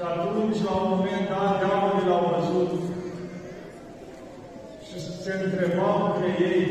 [0.00, 2.72] Și atunci, la un moment dat, diavolii l-au văzut
[4.86, 6.62] și se întrebau între ei,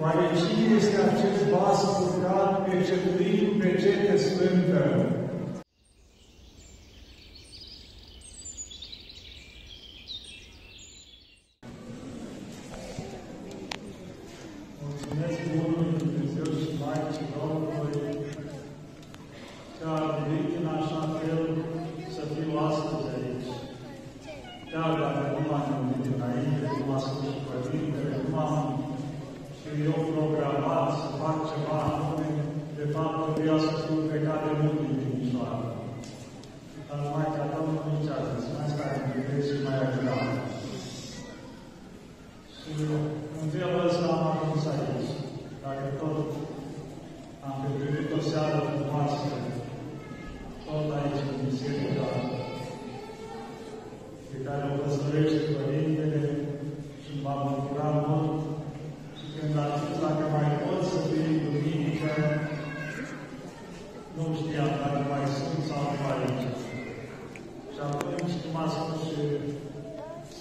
[0.00, 4.84] oare cine este acest vas purtat pe cetlin, pe cete sfântă?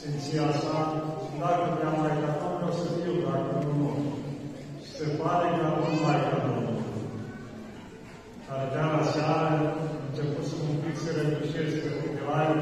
[0.02, 0.78] Sfinția sa,
[1.42, 3.92] dacă vrea Maica ta, vreau să fiu, dacă nu, nu.
[4.96, 6.88] Se pare că acum Maica Domnului.
[8.54, 9.50] Ardea la seară,
[10.08, 12.60] început să mă pic să răgușesc pe câteva ani,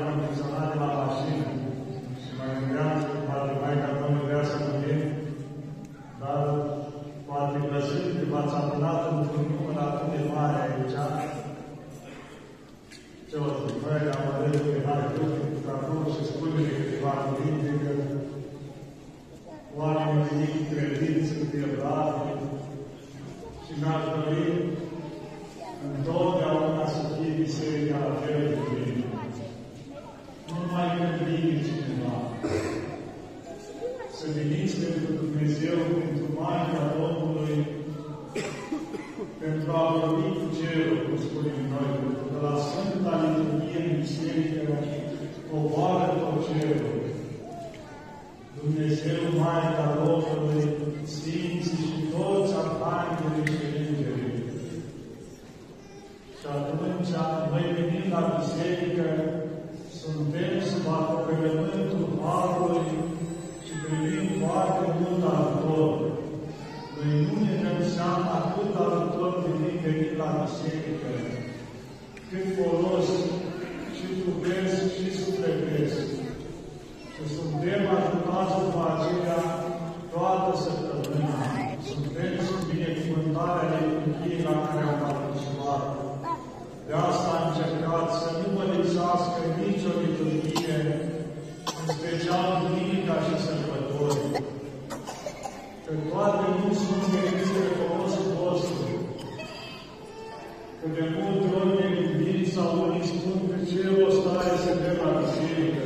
[102.68, 105.86] Slavului spun că cerul ăsta este la biserică.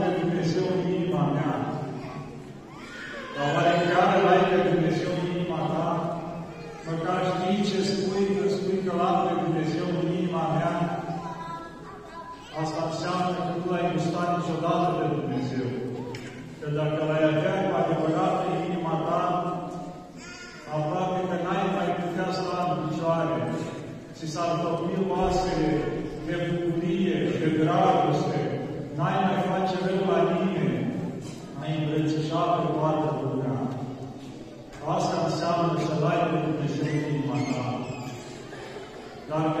[0.00, 1.54] Pe Dumnezeu în inima mea.
[3.36, 4.89] La oarecare l-ai pe Dumnezeu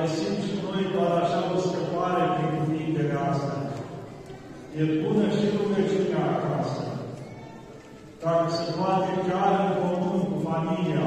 [0.00, 3.54] găsim și noi doar așa o scăpare prin cuvintele asta,
[4.78, 6.82] E bună și rugăciunea acasă.
[8.22, 11.06] Dacă se poate chiar în comun cu familia,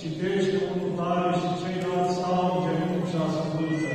[0.00, 3.92] citește unul tare și ceilalți stau în genunchi și ascultă.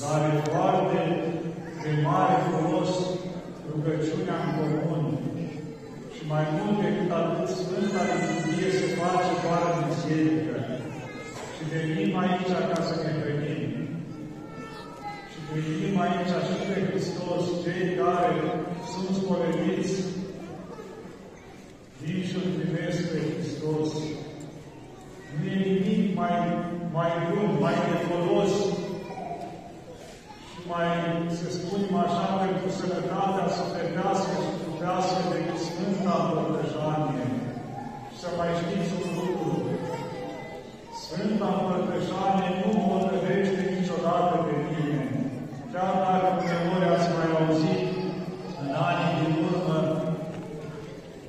[0.00, 1.00] Dar e foarte
[1.82, 2.92] de mare folos
[3.70, 5.04] rugăciunea în comun.
[6.14, 10.57] Și mai mult decât atât, Sfânta Liturghie se face doar în biserică
[11.72, 13.72] venim aici ca să ne primim.
[15.30, 18.32] Și primim aici și pe Hristos cei care
[18.90, 19.94] sunt spoleniți
[22.00, 23.90] vin și îl primesc pe Hristos.
[25.36, 26.36] Nu e nimic mai,
[26.96, 28.52] mai bun, mai de folos
[30.48, 30.88] și mai,
[31.38, 37.26] să spunem așa, pentru sănătatea sufletească și trupească de Sfânta Împărtășanie.
[38.10, 39.50] Și să mai știți un lucru,
[41.10, 45.00] Sfânta Împărtășane nu mă otrăvește niciodată pe mine,
[45.72, 46.30] chiar dacă
[46.64, 47.82] uneori ați mai auzit
[48.60, 49.78] în anii din urmă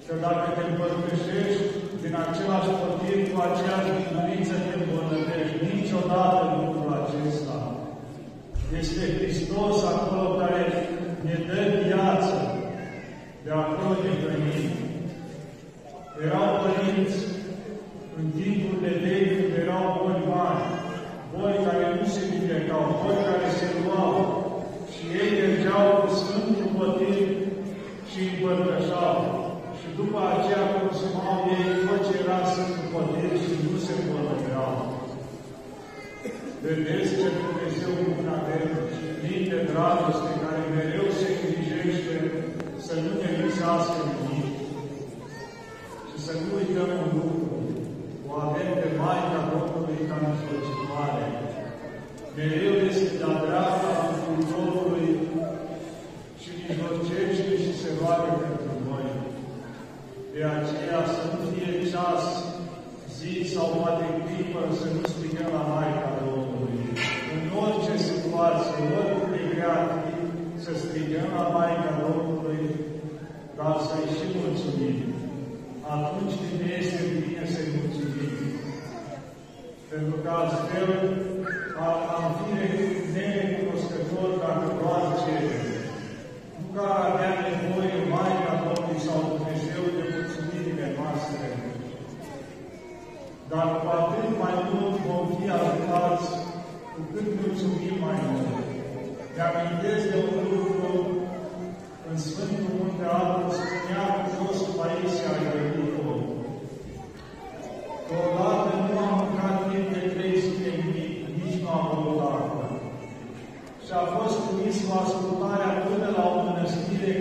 [0.05, 1.68] că dacă te împărtășești
[25.69, 27.29] mergeau cu Sfântul Bătir
[28.09, 29.17] și împărtășau.
[29.79, 34.71] Și după aceea consumau ei tot ce era Sfântul Bătir și nu se împărtășeau.
[36.63, 42.15] Vedeți ce Dumnezeu bun avem și plin de dragoste care mereu se îngrijește
[42.85, 44.53] să nu ne lipsească nimic.
[46.09, 47.53] Și să nu uităm un lucru.
[48.29, 51.25] O avem pe Maica Domnului ca mijlocitoare.
[52.37, 55.09] Mereu este de-a dreapta Mântuitorului
[56.41, 59.07] și mijlocește și se roagă pentru noi.
[60.33, 62.25] De aceea să nu fie ceas,
[63.17, 66.79] zi sau poate clipă să nu strigăm la Maica Domnului.
[67.35, 69.77] În orice situație, oricât de grea
[70.63, 72.63] să strigăm la Maica Domnului,
[73.57, 74.97] dar să-i și mulțumim.
[75.95, 78.33] Atunci când ne este bine să-i mulțumim.
[80.29, 81.18] Pentru că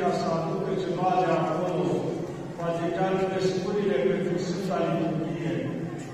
[0.08, 1.86] mănăstire ca să aducă ceva de acolo,
[2.56, 5.54] poate chiar crescurile pentru Sfânta Liturghie.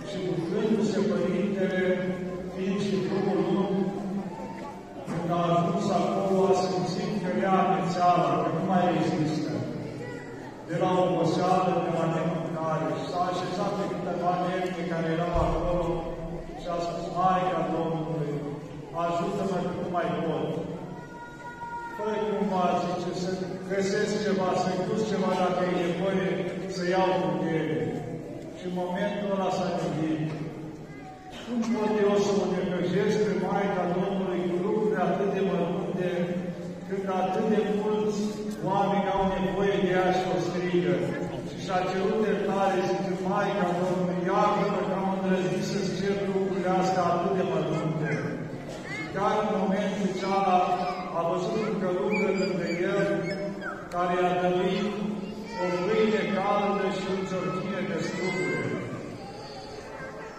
[0.08, 1.82] Și bucurându-se Părintele,
[2.52, 3.79] fiind și drumul lung,
[5.11, 9.52] când a ajuns acolo, a simțit că rea amețeala, că nu mai există.
[10.69, 12.88] De la oboseală, de la nemâncare.
[12.99, 15.85] Și s-a așezat pe câteva nervi care erau acolo
[16.61, 18.32] și a spus, Maica Domnului,
[19.05, 20.49] ajută-mă că nu mai pot.
[21.96, 23.31] Fără cumva, zice, să
[23.75, 26.29] găsesc ceva, să-i dus ceva dacă e nevoie,
[26.76, 27.81] să iau putere.
[28.59, 30.29] Și în momentul ăla s-a gândit,
[31.44, 36.11] cum pot eu să o necăjesc pe Maica Domnului cu lucruri atât de mărunte,
[36.87, 38.21] când atât de mulți
[38.69, 40.94] oameni au nevoie de ea și o strigă?
[41.49, 47.05] Și și-a cerut iertare, zice, Maica Domnului, iartă-mă că am îndrăznit să-ți cer lucrurile astea
[47.12, 48.12] atât de mărunte.
[48.94, 50.59] Și chiar în momentul ceala
[51.19, 53.03] a văzut un călugăr lângă el,
[53.94, 54.93] care i-a dăruit
[55.62, 58.73] o pâine caldă și un ciorchine de struguri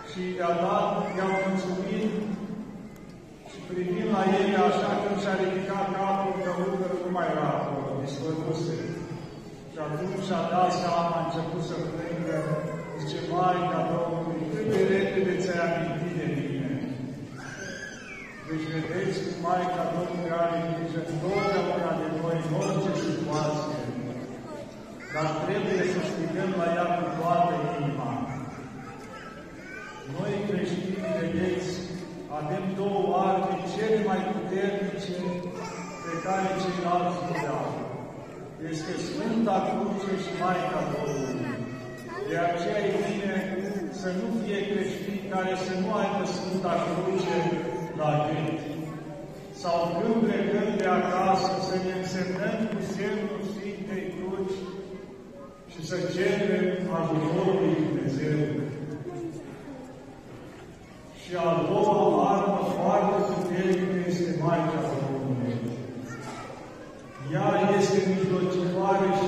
[0.10, 2.12] și i-a dat, i-a mulțumit
[3.52, 7.90] și privind la ei așa când și-a ridicat capul, că lucrul nu mai era acolo,
[8.02, 8.78] dispăruse.
[9.72, 12.38] Și atunci și-a dat seama, a început să plângă,
[13.00, 16.70] zice, Maica Domnului, cât de repede ți-ai amintit de mine.
[18.48, 22.94] Deci vedeți cum Maica Domnului are grijă întotdeauna de noi, în orice
[23.36, 23.84] situație.
[25.14, 28.12] Dar trebuie să strigăm la ea cu toată inima.
[30.16, 31.70] Noi creștini, vedeți,
[32.40, 35.16] avem două arme cele mai puternice
[36.06, 37.72] pe care ceilalți nu le au.
[38.72, 41.54] Este Sfânta Cruce și Maica Domnului.
[42.30, 43.38] De aceea e bine
[44.02, 47.38] să nu fie creștini care să nu aibă Sfânta Cruce
[48.00, 48.60] la gând.
[49.66, 54.60] Sau când plecăm de acasă să ne însemnăm cu semnul Sfintei Cruci
[55.78, 58.40] și să cerem ajutorul lui Dumnezeu.
[61.22, 65.56] Și a doua armă foarte puternică este Maica Domnului.
[67.34, 69.28] Ea este mijlocitoare și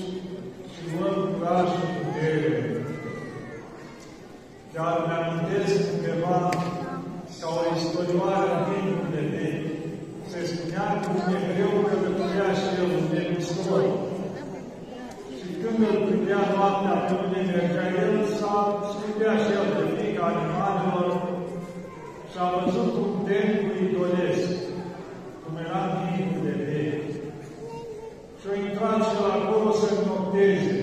[30.41, 30.80] vision.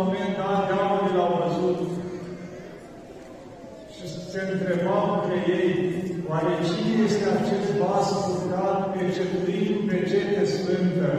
[0.00, 1.80] Moment dat, diavolul l-au văzut
[3.94, 5.68] și se întrebau între ei,
[6.28, 11.12] oare cine este acest vas purcat pe cetuit pe cete sfântă?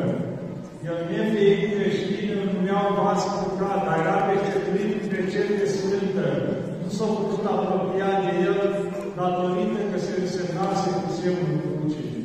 [0.88, 6.28] El nefiind creștin îl numeau vas purcat, dar era pe cetuit pe cete sfântă.
[6.82, 8.60] Nu s-au putut apropia de el
[9.18, 12.18] datorită că se însemnase cu semnul crucii.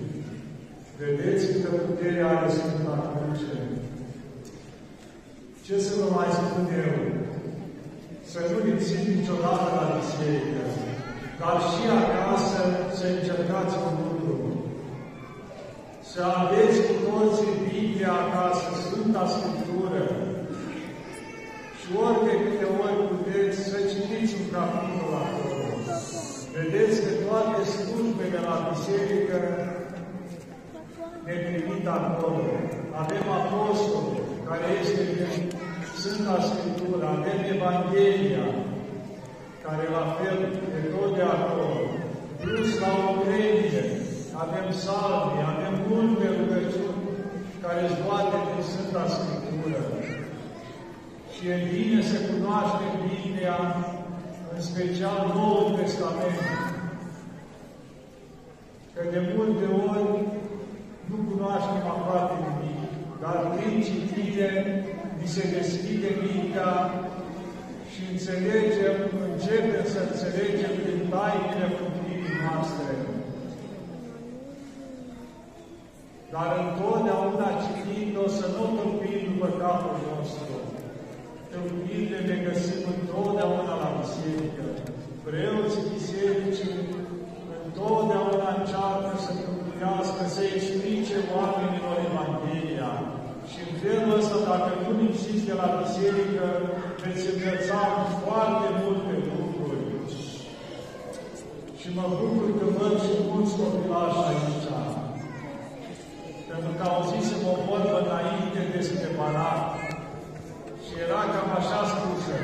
[0.98, 2.73] Vedeți câtă putere are Sfânta Cruce.
[5.66, 6.96] Ce să vă mai spun eu?
[8.30, 10.62] Să nu lipsiți niciodată la biserică,
[11.40, 12.60] dar și acasă
[12.96, 14.36] să încercați un lucru.
[16.10, 20.04] Să aveți cu toții Biblia acasă, Sfânta Scriptură,
[21.78, 25.66] și ori de câte ori puteți să citiți un capitol acolo.
[26.56, 29.38] Vedeți că toate slujbele la biserică
[31.26, 32.42] ne trimit acolo.
[33.02, 35.02] Avem apostoli, care este
[36.04, 38.46] Sfânta Scriptură, avem Evanghelia,
[39.64, 40.38] care la fel
[40.74, 41.68] de tot de acolo,
[42.40, 43.84] plus la Ucrenie,
[44.44, 47.02] avem salmi, avem multe rugăciuni
[47.62, 49.82] care îți toate din Sfânta Scriptură.
[51.32, 53.58] Și e bine să cunoaștem Biblia,
[54.54, 56.40] în special Noul Testament.
[58.94, 60.08] Că de multe ori
[61.08, 62.90] nu cunoaștem aproape nimic,
[63.22, 64.50] dar prin citire
[65.24, 66.72] ni se deschide mintea
[67.92, 68.96] și înțelegem,
[69.28, 72.92] începem să înțelegem din tainele mântuirii noastre.
[76.34, 80.54] Dar întotdeauna citind o să nu tâmpim după capul nostru.
[81.52, 84.66] Tâmpirile ne găsim întotdeauna la biserică.
[85.26, 86.76] Preoții bisericii
[87.64, 92.92] întotdeauna încearcă să tâmpinească, să explice oamenilor Evanghelia.
[93.50, 94.92] Și în felul ăsta, dacă nu
[95.44, 96.46] lipsiți de la biserică,
[97.02, 97.82] veți învăța
[98.22, 99.82] foarte multe lucruri.
[101.80, 104.68] Și mă bucur că văd și mulți copilași aici.
[106.50, 109.64] Pentru că auzisem o vorbă înainte despre Barat.
[110.84, 112.36] Și era cam așa spusă.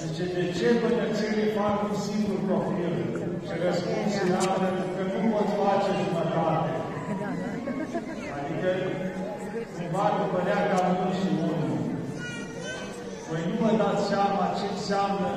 [0.00, 2.94] Zice, de ce bănățenii fac un singur profil?
[3.46, 6.72] Și răspunsul era pentru că nu pot face jumătate.
[8.36, 8.68] Adică
[9.74, 11.76] cumva că părea ca unul și unul.
[13.30, 15.30] Voi nu vă dați seama ce înseamnă,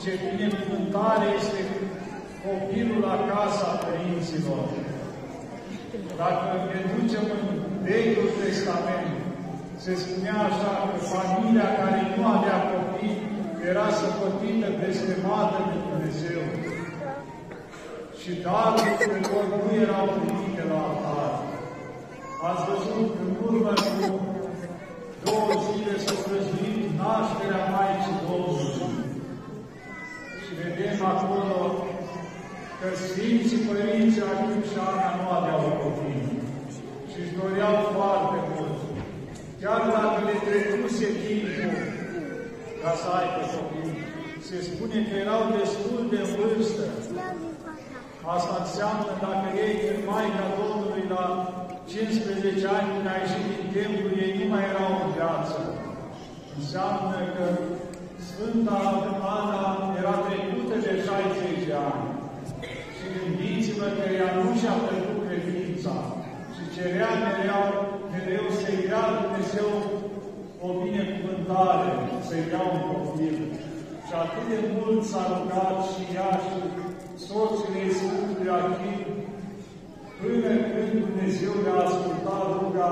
[0.00, 1.60] ce binecuvântare este
[2.46, 4.64] copilul la casa părinților.
[6.20, 7.46] Dacă ne ducem în
[7.86, 9.14] Vechiul Testament,
[9.84, 13.18] se spunea așa că familia care nu avea copii
[13.70, 16.42] era săpătită, blestemată de Dumnezeu.
[18.20, 21.32] Și darurile lor nu erau primite la altar.
[22.48, 24.06] Ați văzut în urmă cu
[25.24, 28.03] două zile s-a prăznuit nașterea Maicii Domnului.
[28.03, 28.03] Și
[30.60, 31.58] vedem acolo
[32.78, 36.24] că Sfinții Părinții atunci și Ana nu aveau copii
[37.10, 38.78] și își doreau foarte mult.
[39.60, 41.72] Chiar dacă le trecuse timpul
[42.82, 43.92] ca să aibă copii,
[44.46, 46.84] se spune că erau destul de vârstă.
[48.36, 51.24] Asta înseamnă dacă ei în Maica Domnului la
[51.92, 55.58] 15 ani când a ieșit din templu, ei nu mai erau în viață.
[56.58, 57.44] Înseamnă că
[58.36, 58.78] Sfânta
[59.38, 59.62] Ana
[60.00, 62.08] era trecută de 60 de ani.
[62.96, 65.96] Și gândiți-vă că ea nu și-a trecut credința
[66.54, 67.64] și cerea mereu,
[68.12, 69.70] mereu să-i dea Dumnezeu
[70.64, 71.90] o binecuvântare,
[72.28, 73.36] să-i dea un copil.
[74.06, 76.58] Și atât de mult s-a rugat și ea și
[77.26, 79.02] soțul ei Sfântul Achim,
[80.18, 82.90] până când Dumnezeu le-a ascultat ruga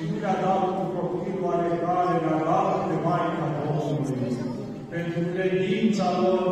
[0.00, 4.32] și nu le-a dat un copil oarecare, le-a dat de Maica Domnului,
[4.92, 6.46] pentru credința lor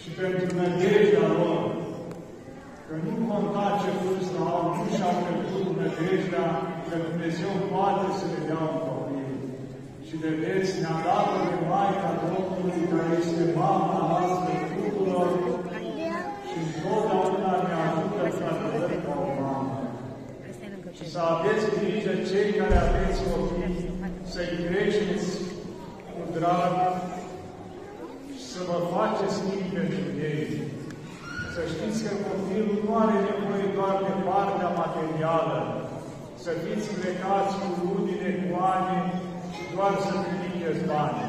[0.00, 1.60] și pentru nădejdea lor,
[2.86, 6.48] că nu conta ce vârstă au, nu și-au trecut nădejdea,
[6.86, 9.30] că Dumnezeu poate să ne dea un copil.
[10.06, 15.28] Și vedeți, ne-a dat de Maica Domnului, care este mama noastră tuturor
[21.16, 23.76] să aveți grijă cei care aveți copii,
[24.32, 25.30] să-i creșteți
[26.12, 26.74] cu drag
[28.36, 30.48] și să vă faceți timp pentru ei.
[31.54, 35.58] Să știți că copilul nu are nevoie doar de partea materială,
[36.44, 38.96] să fiți plecați cu lunile, cu ani
[39.54, 41.22] și doar să trimiteți bani.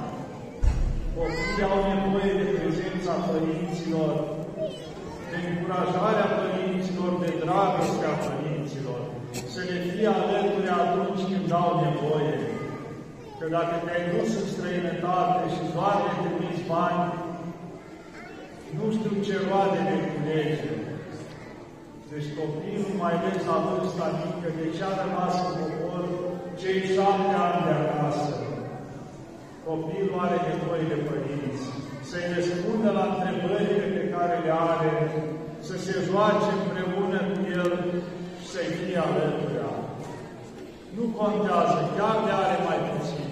[1.16, 4.12] Copiii au nevoie de prezența părinților,
[5.30, 8.47] de încurajarea părinților, de dragostea părinților,
[9.54, 12.36] să le fie alături atunci când au nevoie.
[13.38, 17.04] Că dacă te-ai dus în străinătate și doar le trimiți bani,
[18.78, 20.70] nu știu ce roade de culege.
[22.12, 26.04] Deci copilul, mai ales la vârsta mică, de ce a rămas în popor
[26.60, 28.34] cei șapte ani de acasă?
[29.68, 31.64] Copilul are nevoie de părinți,
[32.10, 34.94] să-i răspundă la întrebările pe care le are,
[35.68, 37.87] să se joace împreună cu el și
[38.98, 39.56] să-i fie alături.
[40.96, 43.30] Nu contează, chiar de are mai puțin.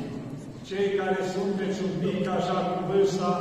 [0.69, 3.31] Cei care sunteți un pic așa cu vârsta,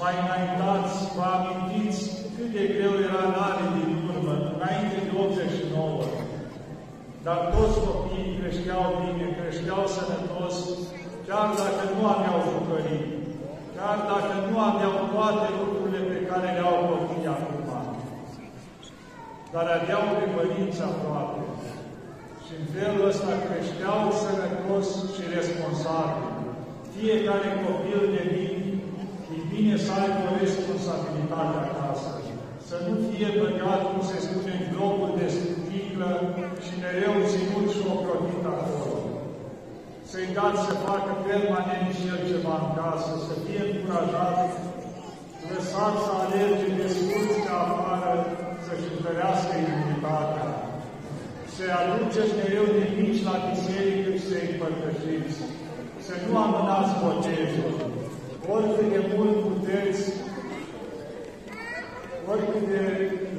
[0.00, 2.02] mai înaintați, vă amintiți
[2.34, 6.02] cât de greu era în anii din urmă, înainte de 89.
[7.26, 10.56] Dar toți copiii creșteau bine, creșteau sănătos,
[11.26, 13.06] chiar dacă nu aveau jucării,
[13.74, 17.03] chiar dacă nu aveau toate lucrurile pe care le au copiii acum.
[19.54, 21.42] Dar aveau pe părinți aproape.
[22.44, 26.28] Și în felul ăsta creșteau sănătos și responsabil.
[26.94, 28.56] Fiecare copil de mic
[29.36, 32.10] e bine să aibă o responsabilitate acasă.
[32.68, 36.10] Să nu fie băgat, cum se spune, în globul de sticlă
[36.64, 38.96] și mereu ținut și ocrotit acolo.
[40.10, 44.38] Să-i dați să facă permanent și el ceva în casă, să fie încurajat,
[45.50, 47.83] lăsat să alerge de scurți pe afară, să-și
[49.06, 50.48] întărească imunitatea.
[51.54, 55.38] Să-i aduceți mereu de mici la biserică și să-i împărtășiți.
[56.06, 57.74] Să nu amânați botezul.
[58.54, 60.02] Oricât de mult puteți,
[62.32, 62.82] oricât de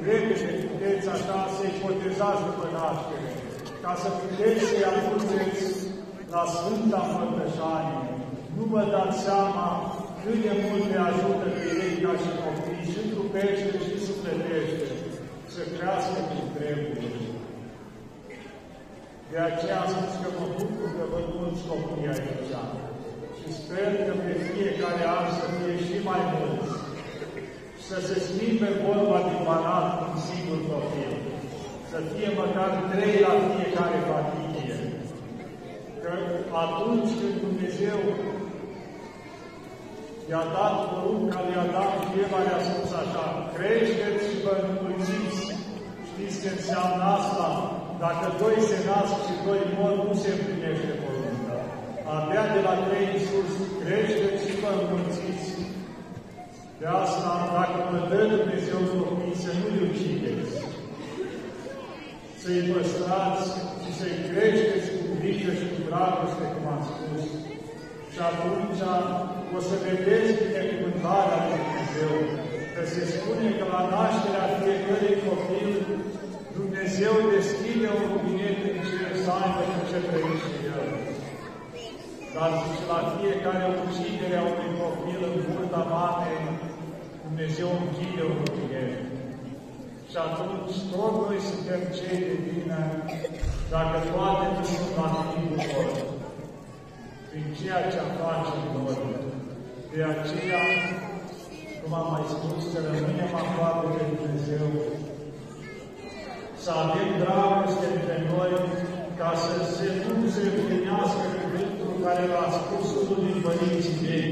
[0.08, 3.30] repede puteți așa să-i botezați după naștere,
[3.82, 5.66] ca să puteți să-i aduceți
[6.34, 8.10] la Sfânta Împărtășanie.
[8.56, 9.66] Nu vă dați seama
[10.20, 14.95] cât de mult le ajută pe ei ca și copii, și trupește și sufletește,
[15.56, 17.10] să crească cum trebuie.
[19.30, 22.54] De aceea am spus că mă bucur că văd mulți copii aici
[23.38, 26.72] și sper că pe fiecare an să fie și mai mulți.
[27.88, 31.12] Să se schimbe vorba din banat cu un singur copil.
[31.90, 34.76] Să fie măcar trei la fiecare familie.
[36.02, 36.12] Că
[36.64, 37.98] atunci când Dumnezeu
[40.30, 45.45] i-a dat porunca lui Adam și Eva le-a spus așa, creșteți și vă înmulțiți.
[46.18, 47.48] Știți ce înseamnă asta?
[48.04, 51.56] Dacă doi se nasc și doi mor, nu se împlinește porunca.
[52.14, 55.50] Abia de la trei în sus, creșteți și vă înmulțiți.
[56.80, 60.54] De asta, dacă vă dă Dumnezeu copii, să nu-i ucideți,
[62.40, 63.48] să-i păstrați
[63.82, 67.22] și să-i creșteți cu grijă și cu dragoste, cum am spus.
[68.12, 68.82] Și atunci
[69.56, 72.14] o să vedeți binecuvântarea lui Dumnezeu,
[72.74, 75.70] că se spune că la nașterea fiecărui copil,
[76.60, 80.86] Dumnezeu deschide un rubinet în cer să aibă cu ce trăiește El.
[82.34, 86.40] Dar și la fiecare ucidere a unui copil în burta mamei,
[87.26, 88.92] Dumnezeu închide un rubinet.
[90.10, 92.80] Și atunci tot noi suntem cei de bine,
[93.74, 95.90] dacă toate nu sunt la timpul lor,
[97.28, 98.98] prin ceea ce facem noi.
[99.92, 100.62] De aceea,
[101.80, 104.66] cum am mai spus, să rămânem aproape de Dumnezeu,
[106.66, 108.52] să avem dragoste între noi,
[109.20, 109.86] ca să se
[110.20, 114.30] nu se împlinească cuvântul care l-a spus unul din părinții mei,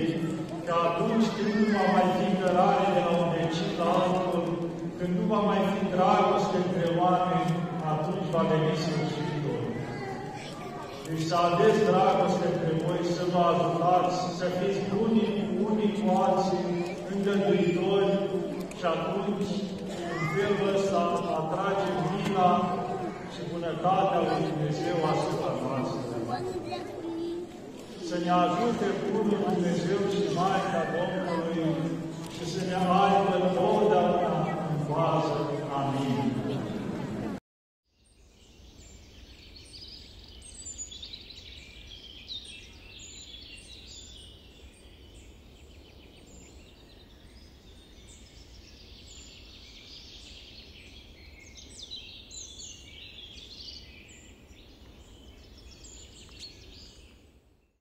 [0.66, 4.44] că atunci când nu va mai fi cărare de la un vecin la altul,
[4.98, 7.52] când nu va mai fi dragoste între oameni,
[7.92, 9.60] atunci va veni sfârșitul.
[11.06, 16.06] Deci să aveți dragoste între voi, să vă ajutați, să fiți unii cu unii cu
[16.26, 16.66] alții,
[17.12, 18.12] îngăduitori
[18.78, 19.50] și atunci,
[20.36, 21.00] sârbă să
[21.38, 22.50] atragem mila
[23.32, 26.00] și bunătatea lui Dumnezeu asupra noastră.
[28.08, 31.74] Să ne ajute Bunul Dumnezeu și Maica Domnului
[32.34, 34.34] și să ne aibă totdeauna
[34.70, 35.38] în bază.
[35.78, 36.33] Amin.